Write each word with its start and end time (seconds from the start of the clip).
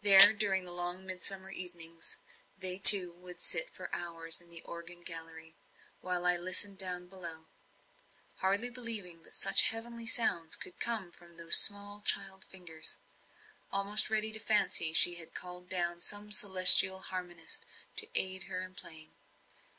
There 0.00 0.32
during 0.32 0.64
the 0.64 0.72
long 0.72 1.04
midsummer 1.04 1.50
evenings, 1.50 2.16
they 2.56 2.78
two 2.78 3.12
would 3.20 3.42
sit 3.42 3.68
for 3.74 3.94
hours 3.94 4.40
in 4.40 4.48
the 4.48 4.62
organ 4.62 5.02
gallery, 5.02 5.58
while 6.00 6.24
I 6.24 6.38
listened 6.38 6.78
down 6.78 7.06
below; 7.06 7.48
hardly 8.36 8.70
believing 8.70 9.24
that 9.24 9.36
such 9.36 9.60
heavenly 9.60 10.06
sounds 10.06 10.56
could 10.56 10.80
come 10.80 11.12
from 11.12 11.36
those 11.36 11.58
small 11.58 12.00
child 12.00 12.46
fingers; 12.46 12.96
almost 13.70 14.08
ready 14.08 14.32
to 14.32 14.40
fancy 14.40 14.94
she 14.94 15.16
had 15.16 15.34
called 15.34 15.68
down 15.68 16.00
some 16.00 16.32
celestial 16.32 17.00
harmonist 17.00 17.62
to 17.96 18.06
aid 18.14 18.44
her 18.44 18.64
in 18.64 18.74
playing. 18.74 19.12